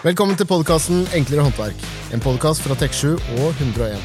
[0.00, 1.82] Velkommen til podkasten Enklere håndverk.
[2.14, 4.00] En podkast fra Tek7 og 101.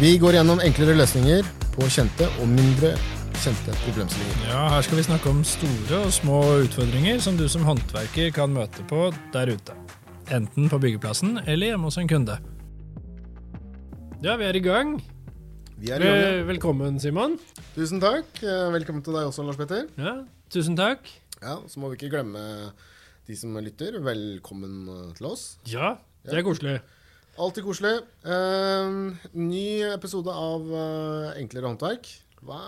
[0.00, 2.94] Vi går gjennom enklere løsninger på kjente og mindre
[3.42, 4.46] kjente problemstillinger.
[4.48, 8.54] Ja, Her skal vi snakke om store og små utfordringer som du som håndverker kan
[8.56, 9.76] møte på der ute.
[10.32, 12.38] Enten på byggeplassen eller hjemme hos en kunde.
[14.24, 14.96] Ja, vi er i gang.
[15.76, 16.22] Vi er i gang.
[16.40, 16.44] ja.
[16.48, 17.36] Velkommen, Simon.
[17.76, 18.24] Tusen takk.
[18.40, 19.84] Eh, Velkommen til deg også, Lars Petter.
[20.00, 21.04] Ja, Tusen takk.
[21.42, 22.40] Ja, Så må vi ikke glemme
[23.26, 23.98] de som lytter.
[24.06, 25.56] Velkommen eh, til oss.
[25.66, 26.78] Ja, det er koselig.
[27.36, 27.98] Alltid koselig.
[28.24, 32.06] Uh, ny episode av uh, Enklere håndverk.
[32.46, 32.60] Hva,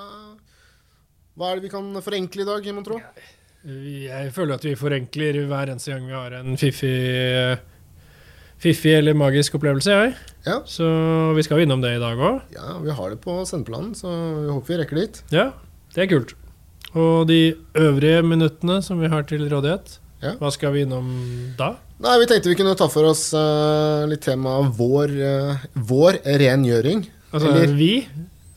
[1.38, 2.98] hva er det vi kan forenkle i dag, mon tro?
[3.68, 6.98] Jeg føler at vi forenkler hver eneste gang vi har en fiffig,
[8.60, 10.12] fiffig eller magisk opplevelse, jeg.
[10.46, 10.58] Ja.
[10.68, 10.88] Så
[11.38, 12.42] vi skal innom det i dag òg.
[12.54, 15.22] ja, vi har det på sendeplanen, så vi håper vi rekker dit.
[15.34, 15.48] Ja,
[15.94, 16.36] det er kult.
[16.98, 20.32] Og de øvrige minuttene som vi har til rådighet, Ja.
[20.40, 21.08] hva skal vi innom
[21.56, 21.76] da?
[22.02, 27.04] Nei, Vi tenkte vi kunne ta for oss uh, litt tema vår, uh, vår rengjøring.
[27.32, 27.92] Altså Eller- vi,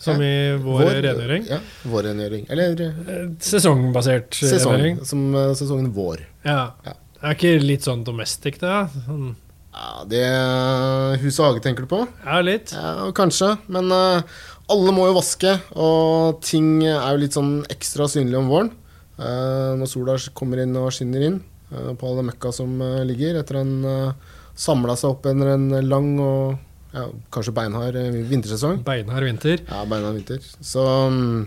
[0.01, 1.45] som i vår, rengjøring.
[1.49, 2.45] Ja, vår rengjøring.
[2.49, 5.05] Eller Eh, Sesongbasert sesong, rengjøring.
[5.05, 6.23] som sesongen vår.
[6.45, 6.71] Ja.
[6.85, 6.93] Ja.
[7.21, 8.89] Er ikke litt sånn domestic, det?
[9.05, 9.35] Sånn,
[9.71, 12.07] Ja, Det hus og hage tenker du på?
[12.25, 12.73] ja, litt.
[12.73, 13.57] Ja, kanskje.
[13.69, 18.71] Men alle må jo vaske, og ting er jo litt sånn ekstra synlig om våren.
[19.19, 23.61] Når sola kommer inn og skinner inn eh, all den møkka som eh, ligger, etter
[23.61, 26.59] en uh, samla seg opp under en lang og
[26.91, 28.81] ja, kanskje beinhard eh, vintersesong.
[28.87, 29.63] Beinhard vinter.
[29.67, 30.43] Ja, beinhard vinter.
[30.59, 31.45] Så um,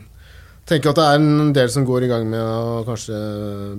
[0.68, 3.18] tenker at det er en del som går i gang med å kanskje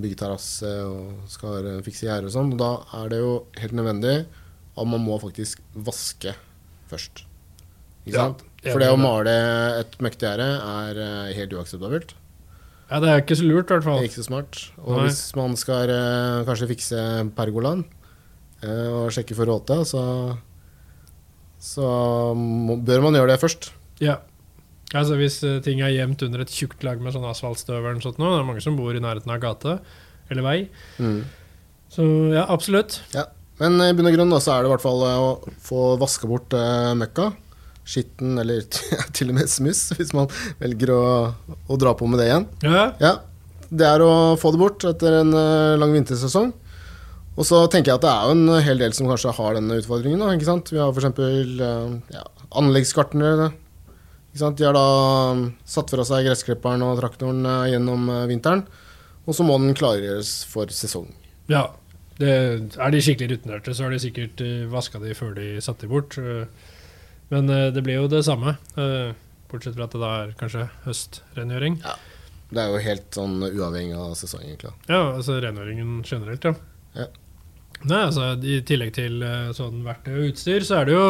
[0.01, 2.53] bygge terrasse og skal eh, fikse gjerde og sånn.
[2.53, 4.17] Og da er det jo helt nødvendig
[4.75, 6.35] at man må faktisk vaske
[6.91, 7.25] først.
[8.05, 8.45] Ikke Ja, sant?
[8.65, 9.33] For det å male
[9.81, 12.15] et møkkete gjerde er eh, helt uakseptabelt.
[12.89, 14.03] Ja, det er ikke så lurt, i hvert er fall.
[14.05, 14.59] ikke så smart.
[14.83, 15.05] Og Nei.
[15.07, 16.99] hvis man skal eh, kanskje fikse
[17.37, 17.81] pergolaen
[18.61, 20.03] eh, og sjekke for råte, så,
[21.61, 21.89] så
[22.37, 23.71] må, bør man gjøre det først.
[24.03, 24.19] Ja.
[24.95, 28.21] Altså Hvis eh, ting er gjemt under et tjukt lag med sånn asfaltstøv eller sånt
[28.21, 29.79] nå, det er mange som bor i nærheten av gate
[30.29, 30.59] eller vei.
[31.01, 31.23] Mm.
[31.91, 32.99] Så ja, absolutt.
[33.15, 33.25] Ja.
[33.59, 35.95] Men i bunn og grunn da, så er det i hvert fall eh, å få
[36.01, 37.31] vaska bort eh, møkka.
[37.85, 38.65] Skitten, eller
[39.15, 40.29] til og med smuss, hvis man
[40.61, 41.05] velger å,
[41.69, 42.47] å dra på med det igjen.
[42.65, 43.15] Ja, Ja,
[43.69, 46.53] Det er å få det bort etter en eh, lang vintersesong.
[47.35, 49.77] Og så tenker jeg at det er jo en hel del som kanskje har denne
[49.81, 50.23] utfordringen.
[50.23, 50.71] Da, ikke sant?
[50.71, 51.19] Vi har f.eks.
[51.59, 52.23] Uh, ja,
[52.61, 53.49] anleggsgartnere.
[54.31, 54.59] Ikke sant?
[54.59, 54.85] De har da
[55.35, 58.63] mm, satt fra seg gressklipperen og traktoren eh, gjennom eh, vinteren.
[59.25, 61.09] Og så må den klargjøres for sesong.
[61.51, 61.67] ja.
[62.15, 62.31] Det,
[62.79, 64.39] er de skikkelig rutinerte, så har de sikkert
[64.71, 66.15] vaska de før de satte de bort.
[67.31, 68.57] Men eh, det blir jo det samme.
[68.77, 69.13] eh,
[69.51, 71.79] bortsett fra at det da er kanskje høstrengjøring.
[72.51, 74.73] Det er jo helt sånn uavhengig av sesongen, egentlig.
[74.89, 76.53] Ja, altså rengjøringen generelt, ja.
[76.95, 77.07] Ja.
[77.85, 81.05] Nei, altså I tillegg til eh, sånn verktøy og utstyr, så er det jo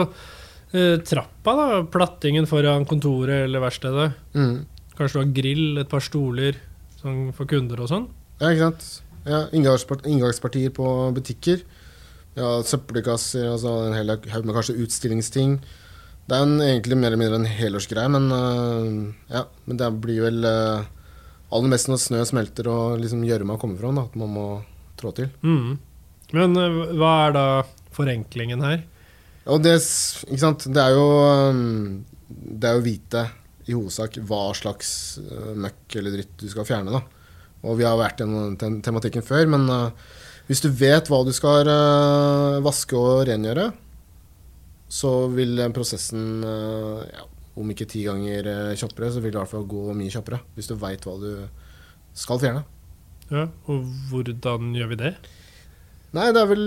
[0.75, 1.67] eh, trappa, da.
[1.93, 4.11] Plattingen foran kontoret eller verkstedet.
[4.35, 4.55] Mm.
[4.97, 6.59] Kanskje du har grill, et par stoler
[7.01, 8.07] sånn for kunder og sånn.
[8.41, 8.87] Ja, ikke sant.
[9.25, 11.63] Ja, inngangspartier på butikker.
[12.35, 15.59] Ja, søppelkasser, altså en hel haug med kanskje utstillingsting.
[16.25, 20.23] Det er en, egentlig mer eller mindre en helårsgreie, men uh, ja, men det blir
[20.25, 20.87] vel uh,
[21.53, 24.47] aller mest når snø smelter og liksom gjørma kommer fram, da, at man må
[24.97, 25.29] trå til.
[25.45, 25.75] Mm.
[26.35, 27.47] Men eh, hva er da
[27.93, 28.79] forenklingen her?
[29.45, 29.75] Ja, det,
[30.25, 31.05] ikke sant, det er jo
[32.25, 33.21] Det er jo vite
[33.69, 34.89] i hovedsak hva slags
[35.53, 37.03] møkk eller dritt du skal fjerne, da.
[37.65, 39.93] Og vi har vært gjennom den tematikken før, men uh,
[40.49, 43.69] hvis du vet hva du skal uh, vaske og rengjøre,
[44.95, 47.25] så vil den prosessen øh, ja,
[47.59, 50.39] om ikke ti ganger øh, kjappere, så vil det i hvert fall gå mye kjappere.
[50.55, 51.29] Hvis du veit hva du
[52.15, 52.63] skal fjerne.
[53.31, 55.15] Ja, Og hvordan gjør vi det?
[56.15, 56.65] Nei, det er vel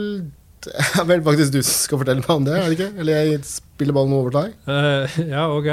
[0.65, 2.91] det er vel faktisk du som skal fortelle meg om det, er det ikke?
[2.99, 4.57] Eller jeg spiller ballen over til deg?
[4.67, 5.69] Uh, ja, ok.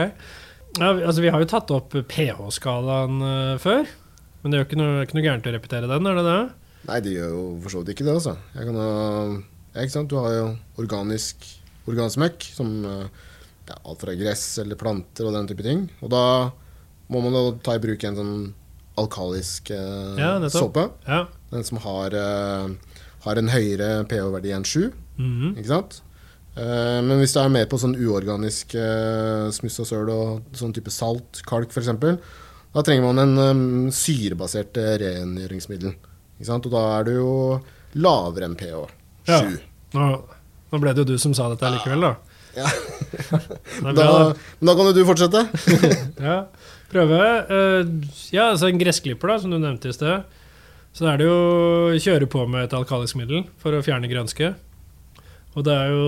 [0.77, 3.89] Ja, altså, vi har jo tatt opp pH-skalaen uh, før.
[4.43, 6.39] Men det er jo ikke noe, ikke noe gærent å repetere den, er det det?
[6.85, 8.35] Nei, det gjør jo for så vidt ikke det, altså.
[8.53, 8.89] Jeg kan ha,
[9.73, 10.11] ja, ikke sant?
[10.13, 10.47] Du har jo
[10.83, 11.47] organisk
[11.87, 13.07] organsmøkk, som eh,
[13.69, 15.87] ja, alt fra gress eller planter og den type ting.
[16.01, 16.23] Og da
[17.13, 18.35] må man da ta i bruk en sånn
[18.97, 20.87] alkalisk eh, Ja, såpe.
[21.07, 21.25] Ja.
[21.51, 22.95] Den som har, eh,
[23.25, 25.55] har en høyere pH-verdi enn 7, Mhm.
[25.57, 26.01] ikke sant?
[26.57, 30.73] Eh, men hvis du er mer på sånn uorganisk eh, smuss og søl og sånn
[30.73, 31.91] type salt, kalk f.eks.,
[32.75, 35.93] da trenger man en um, syrebasert rengjøringsmiddel.
[36.43, 37.61] Og da er det jo
[37.95, 38.81] lavere enn pH.
[39.27, 39.59] 7.
[39.95, 40.09] Ja.
[40.75, 42.15] Nå, ble det jo du som sa dette likevel, da.
[42.55, 42.67] Ja.
[43.85, 44.73] Da, da.
[44.75, 45.45] kan jo du fortsette.
[46.27, 46.41] Ja,
[46.91, 47.19] prøve.
[47.47, 47.93] Eh,
[48.35, 50.27] ja, altså en gressklipper, da, som du nevnte i sted.
[50.95, 51.39] Så er det jo
[51.93, 54.51] å kjøre på med et alkalisk middel for å fjerne grønske.
[55.55, 56.05] Og det er jo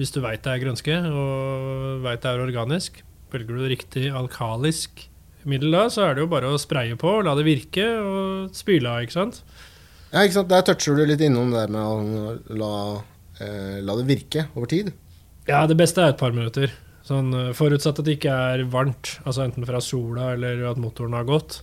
[0.00, 5.02] Hvis du veit det er grønske, og veit det er organisk, velger du riktig alkalisk
[5.44, 8.88] middel da, så er det jo bare å spraye på, la det virke og spyle
[8.88, 9.42] av, ikke sant?
[10.10, 10.48] Ja, ikke sant?
[10.48, 12.72] Der toucher du litt innom det med å la,
[13.84, 14.92] la det virke over tid.
[15.48, 16.70] Ja, det beste er et par minutter.
[17.06, 21.16] Sånn, eh, forutsatt at det ikke er varmt, altså enten fra sola eller at motoren
[21.16, 21.62] har gått.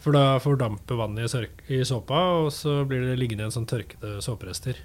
[0.00, 4.20] For da fordamper vannet i, i såpa, og så blir det liggende igjen sånn tørkede
[4.22, 4.78] såperester.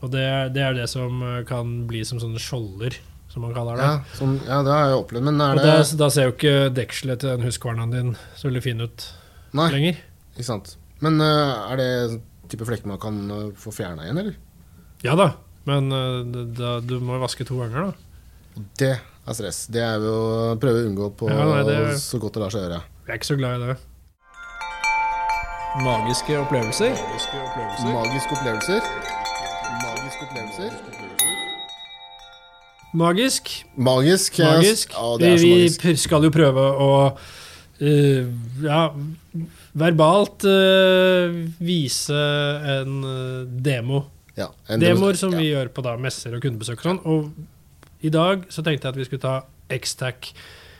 [0.00, 2.94] Og det, er- det er det som eh, kan bli som sånne skjolder,
[3.28, 3.88] som man kaller det.
[3.90, 5.26] Ja, sånn, ja, det har jeg opplevd.
[5.26, 8.46] Men er Og det det, da ser jo ikke dekselet til den huskvarnaen din så
[8.48, 9.08] veldig fin ut
[9.58, 9.98] Nei, lenger.
[10.36, 10.76] ikke sant.
[11.02, 11.90] Men eh, er det
[12.48, 14.38] type flekker man kan eh, få fjerna igjen, eller?
[15.04, 15.32] Ja da,
[15.68, 18.64] men eh, da, du må vaske to ganger, da.
[18.80, 19.66] Det er stress.
[19.70, 22.54] Det er jo å prøve å unngå på Ja, nei, det- så godt det lar
[22.54, 22.80] seg gjøre.
[23.06, 23.76] Jeg er ikke så glad i det.
[25.84, 26.94] Magiske opplevelser.
[27.92, 28.82] Magiske opplevelser.
[29.84, 30.70] Magiske opplevelser.
[32.98, 33.50] Magisk.
[33.76, 34.38] Magisk.
[34.40, 34.92] Magisk.
[34.96, 35.84] Ja, det er så vi magisk.
[35.84, 38.22] vi skal jo prøve å uh,
[38.64, 38.80] ja,
[39.78, 42.22] verbalt uh, vise
[42.78, 43.02] en
[43.62, 44.06] demo.
[44.38, 44.48] Ja,
[44.78, 47.02] Demoer som vi gjør på da messer og kundebesøk og sånn.
[47.10, 49.36] Og i dag så tenkte jeg at vi skulle ta
[49.74, 50.30] X-Tac.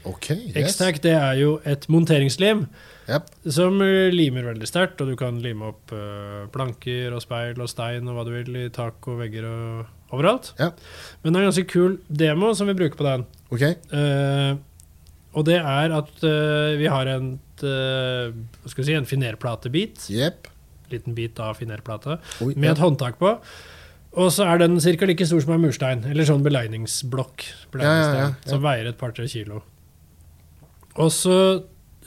[0.08, 0.54] Ok, yes.
[0.62, 2.68] X-Tac det er jo et monteringslim
[3.08, 3.28] Yep.
[3.56, 7.70] som eh, limer veldig sterkt, og du kan lime opp eh, planker og speil og
[7.72, 10.52] stein og hva du vil i tak og vegger og overalt.
[10.60, 10.82] Yep.
[11.22, 13.28] Men det er en ganske kul demo som vi bruker på den.
[13.48, 14.60] Ok, Uh,
[15.36, 17.30] og det er at uh, vi har en,
[17.62, 20.08] uh, si, en finerplatebit.
[20.12, 20.48] Jepp.
[20.92, 22.76] Liten bit av finerplate Oi, med ja.
[22.76, 23.34] et håndtak på.
[24.18, 25.06] Og så er den ca.
[25.06, 27.44] like stor som en murstein, eller sånn beleiningsblokk.
[27.76, 28.30] Ja, ja, ja, ja.
[28.48, 29.60] Som veier et par-tre kilo.
[30.98, 31.36] Og så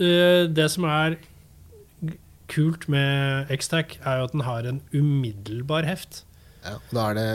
[0.02, 1.20] eh, Det som er
[2.52, 6.26] kult med X-Tac, er jo at den har en umiddelbar heft.
[6.62, 7.30] Ja, da er det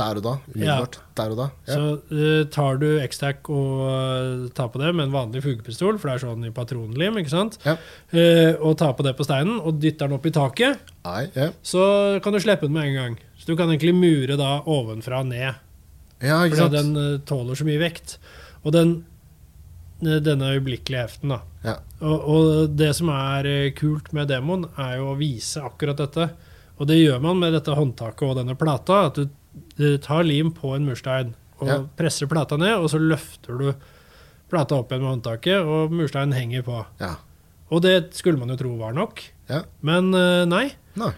[0.00, 0.32] der og da.
[0.48, 0.96] Umiddelbart.
[1.18, 1.46] Der og da.
[1.68, 1.74] Ja.
[1.74, 6.08] Så uh, tar du X-Tac og uh, tar på det med en vanlig fugepistol, for
[6.08, 7.58] det er sånn i patronlim, ikke sant?
[7.66, 7.76] Ja.
[8.14, 11.50] Uh, og tar på det på steinen og dytter den opp i taket, Nei, ja.
[11.66, 11.84] så
[12.24, 13.18] kan du slippe den med en gang.
[13.36, 15.60] Så du kan egentlig mure da ovenfra og ned,
[16.22, 18.12] ja, ikke fordi For den tåler så mye vekt.
[18.62, 18.92] Og den,
[20.00, 21.40] denne øyeblikkelige heften, da.
[21.66, 21.74] Ja.
[21.98, 26.28] Og, og det som er kult med demoen, er jo å vise akkurat dette.
[26.82, 29.04] Og det gjør man med dette håndtaket og denne plata.
[29.12, 29.28] At du,
[29.78, 31.76] du tar lim på en murstein og Ja.
[31.94, 33.68] presser plata ned, og så løfter du
[34.50, 36.80] plata opp igjen med håndtaket, og mursteinen henger på.
[36.98, 37.12] Ja.
[37.70, 39.62] Og det skulle man jo tro var nok, Ja.
[39.80, 40.72] men eh, nei.
[40.98, 41.12] Nei.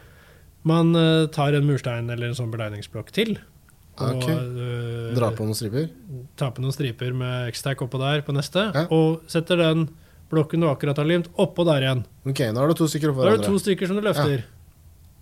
[0.68, 3.38] Man eh, tar en murstein eller en sånn belegningsblokk til.
[3.98, 4.36] Og okay.
[5.14, 5.88] Dra på noen striper.
[6.36, 9.88] tar på noen striper med X-Tac oppå der på neste, og setter den
[10.30, 12.04] blokken du akkurat har limt, oppå der igjen.
[12.26, 14.44] Ok, nå har du to stykker oppå Da er det to stykker som du løfter.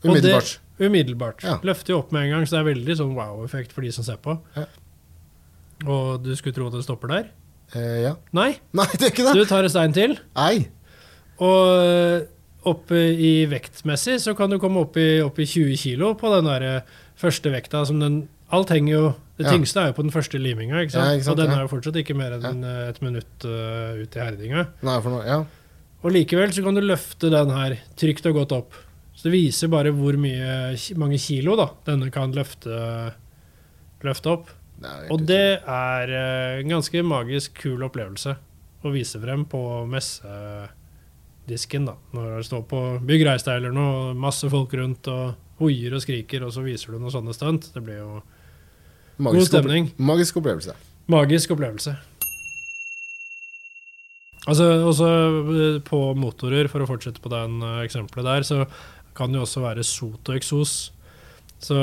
[0.02, 0.56] Umiddelbart.
[0.58, 1.44] Det, umiddelbart.
[1.46, 1.58] Ja.
[1.66, 4.06] Løfter jo opp med en gang, så det er veldig sånn wow-effekt for de som
[4.06, 4.36] ser på.
[4.56, 4.66] Ja.
[5.86, 7.32] Og du skulle tro at det stopper der?
[7.78, 8.16] Eh, ja.
[8.36, 9.34] Nei, Nei, det er ikke det!
[9.38, 10.68] du tar en stein til, Nei.
[11.40, 12.28] og
[12.68, 16.30] opp oppe i vektmessig så kan du komme opp i, opp i 20 kilo på
[16.36, 19.04] den der øh, første vekta som den Alt henger jo
[19.38, 21.06] Det tyngste er jo på den første liminga, ikke sant?
[21.08, 23.96] Ja, ikke sant, og den er jo fortsatt ikke mer enn øh, et minutt uh,
[23.96, 24.66] ut i herdinga.
[24.84, 25.22] Nei, for noe.
[25.24, 25.38] Ja.
[26.04, 28.76] Og likevel så kan du løfte den her trygt og godt opp.
[29.22, 32.74] Så det viser bare hvor mye, mange kilo da, denne kan løfte,
[34.02, 34.48] løfte opp.
[34.82, 38.32] Er Og det er eh, en ganske magisk, kul opplevelse
[38.82, 41.86] å vise frem på messedisken.
[41.86, 41.94] da.
[42.16, 46.02] Når du står på Bygg reis deg eller noe, masse folk rundt og hoier og
[46.02, 47.70] skriker, og så viser du noen sånne stunt.
[47.76, 48.16] Det blir jo
[49.22, 49.86] magisk god stemning.
[49.92, 50.74] opple- Magisk opplevelse.
[51.14, 51.94] Magisk opplevelse.
[54.50, 55.06] Altså, også
[55.54, 58.64] eh, på motorer, for å fortsette på den eh, eksempelet der, så
[59.16, 60.92] kan jo også være sot og eksos.
[61.62, 61.78] Så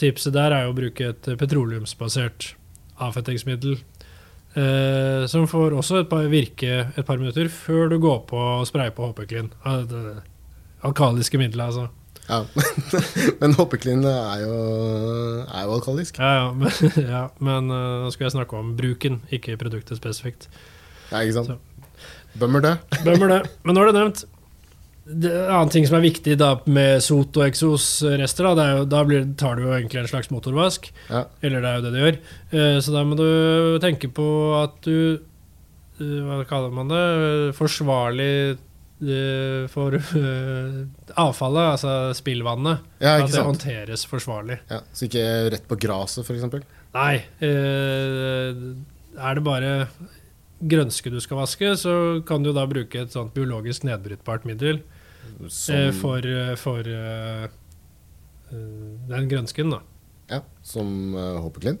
[0.00, 2.52] tipset der er jo å bruke et petroleumsbasert
[3.00, 3.78] avfettingsmiddel.
[4.58, 8.66] Eh, som får også et par, virke et par minutter før du går på og
[8.68, 9.52] sprayer på HP-klin.
[10.84, 11.88] Alkaliske midler, altså.
[12.28, 12.42] Ja.
[13.40, 14.56] Men hoppeklin er jo,
[15.46, 16.18] er jo alkalisk.
[16.20, 20.50] Ja, ja, men, ja, men eh, nå skal jeg snakke om bruken, ikke produktet spesifikt.
[21.08, 21.54] Ja, ikke sant?
[21.54, 21.78] Så.
[22.38, 22.74] Bummer det.
[23.06, 23.38] Bømmer det.
[23.64, 24.26] Men nå er det nevnt.
[25.08, 29.00] Det en annen ting som er viktig da med sot og eksosrester, da, jo, da
[29.08, 30.90] blir, tar du jo egentlig en slags motorvask.
[31.08, 31.22] Ja.
[31.40, 32.18] Eller det er jo det du gjør.
[32.52, 33.28] Eh, så da må du
[33.80, 37.04] tenke på at du eh, Hva kaller man det?
[37.56, 40.76] Forsvarlig eh, for eh,
[41.16, 42.84] avfallet, altså spillvannet.
[43.00, 43.48] Ja, at det sant?
[43.54, 44.60] håndteres forsvarlig.
[44.68, 45.24] Ja, så ikke
[45.56, 46.68] rett på graset, f.eks.
[46.98, 47.14] Nei.
[49.18, 49.72] Er det bare
[50.58, 51.92] grønske du skal vaske, så
[52.26, 57.46] kan du da bruke et sånt biologisk nedbrytbart middel eh, for, eh, for eh,
[58.50, 59.82] den grønsken, da.
[60.28, 61.78] Ja, Som uh, Hoppeklin.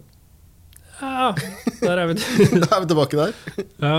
[1.00, 1.34] Ja,
[1.82, 2.14] der er vi.
[2.62, 3.34] da er vi tilbake der.
[3.90, 3.98] ja.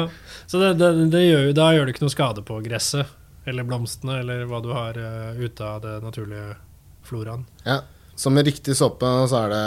[0.49, 3.15] Så det, det, det gjør, da gjør det ikke noe skade på gresset
[3.49, 6.57] eller blomstene eller hva du har uh, ute av det naturlige
[7.05, 7.45] floraen.
[7.65, 7.81] Ja.
[8.19, 9.63] Så med riktig såpe så, det,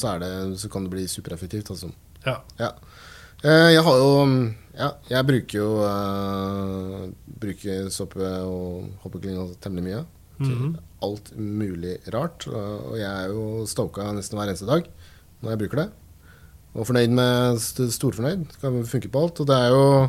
[0.00, 1.70] så, det, så kan det bli supereffektivt.
[1.70, 1.92] Altså.
[2.24, 2.40] Ja.
[2.58, 2.72] Ja.
[3.44, 4.12] Eh, Jeg har jo
[4.74, 7.04] Ja, jeg bruker jo uh,
[7.40, 10.04] Bruker såpe og hoppekling og temmelig mye.
[10.38, 10.72] Mm -hmm.
[11.02, 12.46] Alt mulig rart.
[12.48, 14.84] Og jeg er jo stoka nesten hver eneste dag
[15.42, 15.90] når jeg bruker det.
[16.74, 18.38] Og fornøyd med st- Storfornøyd.
[18.48, 19.40] Det kan funke på alt.
[19.40, 20.08] Og det er jo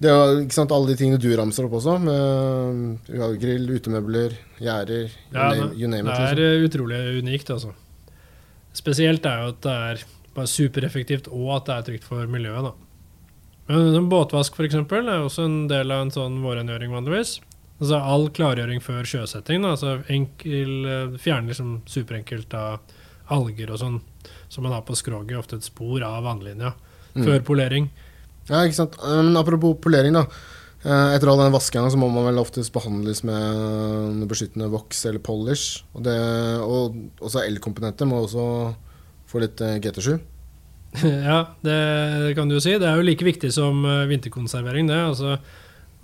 [0.00, 1.98] det er ikke sant, alle de tingene du ramser opp også.
[1.98, 5.02] Med vi grill, utemøbler, gjerder.
[5.04, 6.20] You, Ja, name, det, you name det it.
[6.20, 6.38] er Liksom.
[6.38, 7.72] eh, utrolig unikt, altså.
[8.72, 10.04] Spesielt er jo at det er
[10.36, 12.70] bare supereffektivt, og at det er trygt for miljøet.
[12.70, 12.88] da.
[13.68, 17.38] Men en båtvask for eksempel, er også en del av en sånn vårrengjøring vanligvis.
[17.78, 19.62] Altså All klargjøring før sjøsetting.
[19.62, 19.74] Da.
[19.76, 22.80] Altså enkel, eh, Fjerner liksom superenkelt av
[23.30, 23.98] alger og sånn,
[24.48, 25.36] som man har på skroget.
[25.38, 26.72] Ofte et spor av vannlinja.
[27.14, 27.24] Mm.
[27.24, 27.90] Før polering.
[28.48, 28.96] Ja, ikke sant.
[29.04, 30.24] Men apropos polering, da.
[30.82, 35.20] Eh, Etter all den vaskinga så må man vel oftest behandles med beskyttende voks eller
[35.20, 35.84] polish.
[35.92, 36.18] Og, det,
[36.64, 38.48] og også elkomponenter må også
[39.28, 40.18] få litt eh, GT7.
[41.28, 42.76] ja, det kan du jo si.
[42.80, 45.00] Det er jo like viktig som eh, vinterkonservering, det.
[45.10, 45.36] Altså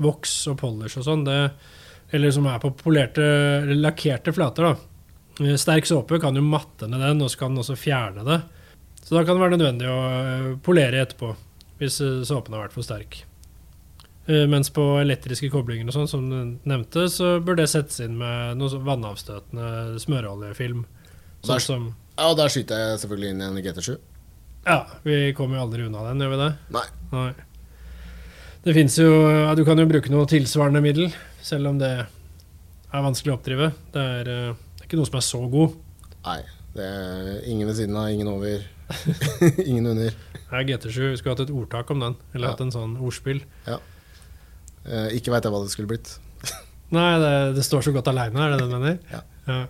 [0.04, 1.24] voks og polish og sånn.
[1.24, 1.52] det-
[2.14, 3.24] Eller som er på polerte,
[3.74, 5.44] lakkerte flater, da.
[5.44, 8.42] Eh, Sterk såpe kan jo matte ned den, og så kan den også fjerne det.
[9.04, 11.34] Så da kan det være nødvendig å polere etterpå,
[11.80, 13.18] hvis såpen har vært for sterk.
[14.26, 18.56] Mens på elektriske koblinger og sånn, som du nevnte, så bør det settes inn med
[18.56, 20.86] noe vannavstøtende smøreoljefilm.
[21.44, 23.96] Sånn som Ja, og der skyter jeg selvfølgelig inn en GT7.
[24.64, 26.50] Ja, vi kommer jo aldri unna den, gjør vi det?
[26.76, 26.84] Nei.
[27.12, 27.30] Nei.
[28.64, 31.10] Det fins jo ja, Du kan jo bruke noe tilsvarende middel,
[31.44, 33.72] selv om det er vanskelig å oppdrive.
[33.92, 35.74] Det er, eh, det er ikke noe som er så god.
[36.24, 36.38] Nei.
[36.74, 38.64] Det er ingen ved siden av, ingen over.
[39.68, 40.14] ingen under.
[40.14, 41.10] Det er GT7.
[41.12, 42.54] Vi skulle hatt et ordtak om den, eller Ja.
[42.54, 43.42] hatt en sånn ordspill.
[43.68, 46.14] Eh, ikke veit jeg hva det skulle blitt.
[46.94, 48.98] Nei, det, det står så godt aleine, er det det du mener?
[49.12, 49.60] Ja.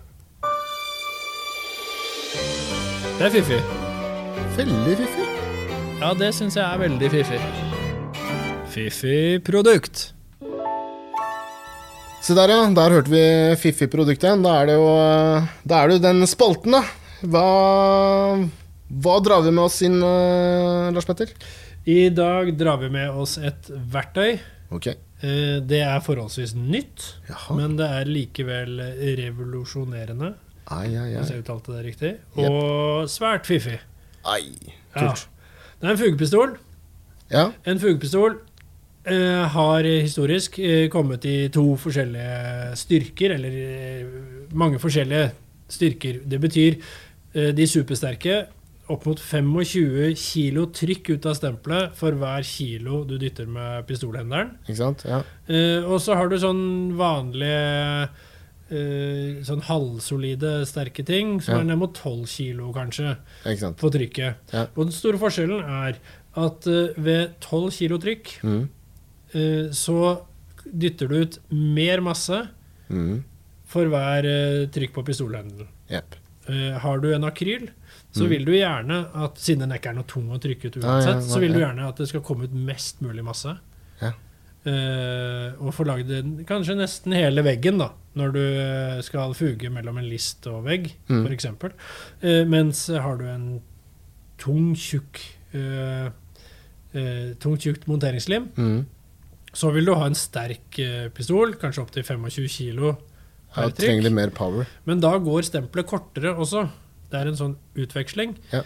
[3.15, 3.59] Det er fiffig.
[4.57, 5.25] Veldig fiffig.
[6.01, 7.39] Ja, det syns jeg er veldig fiffig.
[8.73, 10.01] Fiffig produkt.
[12.25, 12.59] Se der, ja.
[12.75, 13.23] Der hørte vi
[13.61, 14.43] fiffig produkt igjen.
[14.45, 14.89] Da er det jo,
[15.69, 16.83] da er det jo den spalten, da.
[17.25, 17.45] Hva,
[19.05, 21.31] hva drar vi med oss inn, eh, Lars Petter?
[21.87, 24.39] I dag drar vi med oss et verktøy.
[24.75, 24.87] Ok.
[24.91, 27.55] Eh, Det er forholdsvis nytt, Jaha.
[27.55, 28.81] men det er likevel
[29.21, 30.33] revolusjonerende.
[30.73, 32.13] Ai, ai, Hvis jeg uttalte det riktig.
[32.37, 33.79] Og Og svært fiffig.
[34.25, 34.73] ai.
[34.95, 35.11] Ja.
[35.79, 36.57] Det er en fugepistol.
[37.29, 37.51] Ja.
[37.67, 38.37] En fugepistol
[39.05, 44.05] eh, har historisk eh, kommet i to forskjellige styrker, eller eh,
[44.53, 45.31] mange forskjellige
[45.69, 46.21] styrker.
[46.25, 46.77] Det betyr
[47.35, 48.45] eh, de supersterke
[48.87, 54.55] opp mot 25 kilo trykk ut av stempelet for hver kilo du dytter med pistolhenderen.
[54.67, 55.05] Ikke sant?
[55.09, 55.23] Ja.
[55.49, 58.09] Eh, og så har du sånn vanlige
[58.71, 61.59] eh, sånn halvsolide sterke ting, som Ja.
[61.61, 63.17] er ned mot 12 kilo, kanskje,
[63.77, 64.35] på trykket.
[64.53, 64.67] Ja.
[64.75, 65.97] Og den store forskjellen er
[66.35, 68.69] at uh, ved 12 kilo trykk Mm.
[69.35, 70.21] uh, så
[70.65, 72.47] dytter du ut mer masse
[72.89, 73.23] Mm.
[73.65, 74.23] for hver
[74.71, 75.67] trykk på pistolhendelen.
[75.89, 76.15] Yep.
[76.81, 77.69] Har du en akryl,
[78.13, 78.29] så Mm.
[78.29, 81.19] vil du gjerne at siden den ikke er noe tung å trykke ut uansett, ja,
[81.21, 83.57] så vil du gjerne at det skal komme ut mest mulig masse.
[84.01, 84.11] Ja.
[84.65, 86.09] Eh, og få lagd
[86.49, 90.87] kanskje nesten hele veggen, da, når du eh, skal fuge mellom en list og vegg,
[91.07, 91.27] Mm.
[91.29, 91.71] eksempel.
[92.23, 93.61] Eh, mens har du en
[94.41, 95.21] tung, tjukk
[95.55, 96.09] uh,
[97.39, 98.85] Tungt, tjukt monteringslim, Mm.
[99.53, 100.77] så vil du ha en sterk
[101.13, 102.93] pistol, kanskje opptil 25 kilo
[103.55, 104.01] Ja, per trykk.
[104.03, 104.65] litt mer power.
[104.85, 106.69] Men da går stempelet kortere også.
[107.11, 108.35] Det er en sånn utveksling.
[108.51, 108.61] Ja.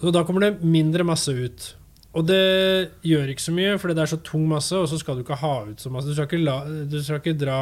[0.00, 1.74] Så da kommer det mindre masse ut.
[2.12, 5.16] Og det gjør ikke så mye, fordi det er så tung masse, og så skal
[5.16, 6.10] du ikke ha ut så masse.
[6.10, 7.58] Du skal ikke, la, du skal ikke dra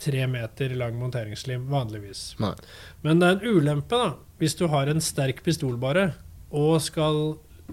[0.00, 2.22] tre meter lang monteringslim vanligvis.
[2.40, 2.54] Nei.
[3.04, 6.14] Men det er en ulempe da, hvis du har en sterk pistol bare,
[6.48, 7.20] og skal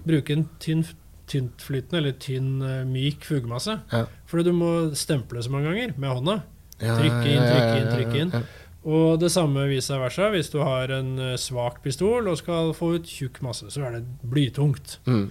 [0.04, 0.84] bruke en tynn,
[1.32, 3.80] tyntflytende eller tynn, eh, myk fugemasse.
[3.92, 4.04] Ja.
[4.28, 6.40] Fordi du må stemple så mange ganger med hånda.
[6.78, 8.48] Trykke inn, trykke inn, trykke inn.
[8.88, 12.94] Og det samme vice versa hvis du har en eh, svak pistol og skal få
[12.98, 13.66] ut tjukk masse.
[13.72, 15.00] Så er det blytungt.
[15.08, 15.30] Mm.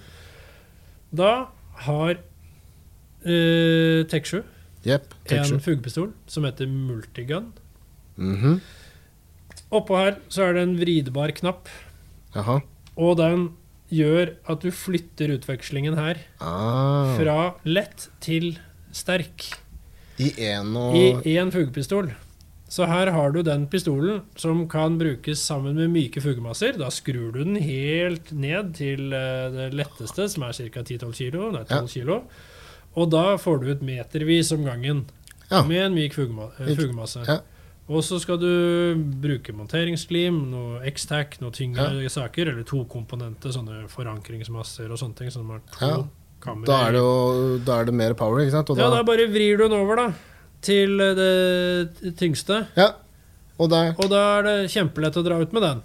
[1.14, 1.48] Da
[1.86, 2.18] har
[3.24, 4.42] uh, Tech7
[4.86, 5.14] Jepp.
[5.32, 7.52] en fugepistol som heter Multigun.
[8.16, 8.60] Mhm.
[9.70, 11.68] Oppå her så er det en vridbar knapp,
[12.34, 12.60] Aha.
[12.96, 13.42] og den
[13.92, 17.16] gjør at du flytter utvekslingen her Ah.
[17.18, 18.58] fra lett til
[18.92, 19.50] sterk
[20.18, 20.96] I én og
[21.26, 22.10] i én fugepistol.
[22.68, 26.76] Så her har du den pistolen som kan brukes sammen med myke fugemasser.
[26.76, 30.82] Da skrur du den helt ned til eh, det letteste, som er ca.
[30.84, 31.50] 10-12 kilo.
[31.54, 31.86] Nei, 12 Ja.
[31.86, 32.18] kilo.
[32.96, 35.06] Og da får du ut metervis om gangen
[35.50, 35.62] Ja.
[35.64, 37.24] med en myk fugema eh, fugemasse.
[37.26, 37.38] ja.
[37.88, 44.90] Og så skal du bruke monteringsklim, noe X-tac, noe tyngre saker, eller tokomponente, sånne forankringsmasser
[44.92, 45.30] og sånne ting.
[45.32, 46.04] Sånn at to Ja.
[46.38, 48.68] kammer Da er det jo da er det mer power, ikke sant?
[48.68, 50.12] Og Ja, da, da bare vrir du den over, da.
[50.62, 52.66] Til det tyngste.
[52.76, 52.90] ja.
[53.58, 55.80] Og der Og da er det kjempelett å dra ut med den.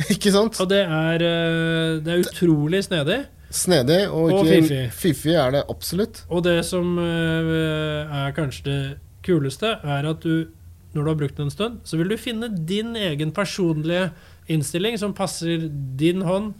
[0.12, 0.58] Ikke sant?
[0.60, 3.20] Og det er, eh, det er utrolig snedig.
[3.50, 4.82] Snedig og Og fiffig.
[4.94, 6.22] fiffig er det absolutt.
[6.30, 8.80] Og det som eh, er kanskje det
[9.26, 10.46] kuleste, er at du,
[10.94, 14.10] når du har brukt den en stund, så vil du finne din egen personlige
[14.50, 16.54] innstilling som passer din hånd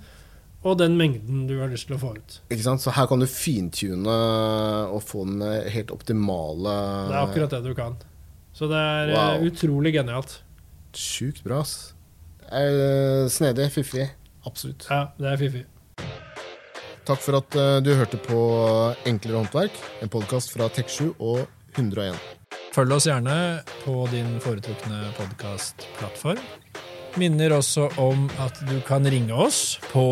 [0.62, 2.34] og den mengden du har lyst til å få ut.
[2.52, 2.82] Ikke sant?
[2.84, 4.16] Så her kan du fintune
[4.92, 5.40] og få den
[5.72, 6.74] helt optimale
[7.08, 7.96] Det er akkurat det du kan.
[8.52, 9.46] Så det er eh, Wow.
[9.48, 10.40] utrolig genialt.
[10.92, 11.94] Sjukt bra, ass.
[12.50, 12.74] Er,
[13.24, 14.08] eh, snedig, fiffig.
[14.44, 14.86] Absolutt.
[14.90, 15.64] Ja, det er fiffig.
[17.08, 18.40] Takk for at eh, du hørte på
[19.08, 21.46] Enklere håndverk, en podkast fra Tek7 og
[21.78, 22.18] 101.
[22.74, 23.34] Følg oss gjerne
[23.84, 26.42] på din foretrukne podkastplattform.
[27.18, 30.04] Minner også om at du kan ringe oss på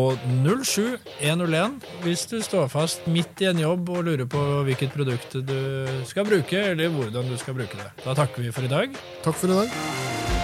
[0.43, 5.55] 07101 hvis du står fast midt i en jobb og lurer på hvilket produkt du
[6.09, 7.91] skal bruke, eller hvordan du skal bruke det.
[8.03, 9.01] Da takker vi for i dag.
[9.23, 10.38] Takk for i dag.